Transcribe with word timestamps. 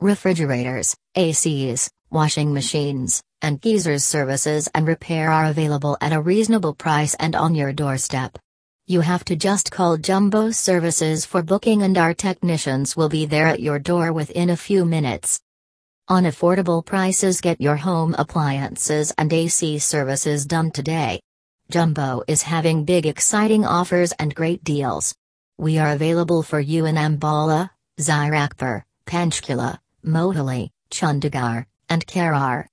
Refrigerators, 0.01 0.93
ACs, 1.15 1.89
washing 2.13 2.53
machines, 2.53 3.21
and 3.41 3.59
geysers 3.59 4.03
services 4.03 4.69
and 4.75 4.87
repair 4.87 5.31
are 5.31 5.45
available 5.45 5.97
at 5.99 6.13
a 6.13 6.21
reasonable 6.21 6.73
price 6.73 7.15
and 7.15 7.35
on 7.35 7.55
your 7.55 7.73
doorstep. 7.73 8.37
You 8.85 9.01
have 9.01 9.25
to 9.25 9.35
just 9.35 9.71
call 9.71 9.97
Jumbo 9.97 10.51
Services 10.51 11.25
for 11.25 11.41
booking 11.41 11.81
and 11.81 11.97
our 11.97 12.13
technicians 12.13 12.95
will 12.95 13.09
be 13.09 13.25
there 13.25 13.47
at 13.47 13.59
your 13.59 13.79
door 13.79 14.13
within 14.13 14.51
a 14.51 14.57
few 14.57 14.85
minutes. 14.85 15.41
On 16.07 16.25
affordable 16.25 16.85
prices, 16.85 17.41
get 17.41 17.59
your 17.59 17.77
home 17.77 18.13
appliances 18.17 19.13
and 19.17 19.31
AC 19.31 19.79
services 19.79 20.45
done 20.45 20.69
today. 20.69 21.19
Jumbo 21.69 22.23
is 22.27 22.43
having 22.43 22.83
big 22.83 23.05
exciting 23.05 23.65
offers 23.65 24.11
and 24.19 24.35
great 24.35 24.63
deals. 24.63 25.15
We 25.57 25.79
are 25.79 25.91
available 25.91 26.43
for 26.43 26.59
you 26.59 26.85
in 26.85 26.95
Ambala, 26.95 27.69
Zirakpur, 27.99 28.83
Panchkula, 29.05 29.79
Mohali, 30.05 30.69
Chandigarh, 30.91 31.65
and 31.93 32.05
Kharar. 32.07 32.65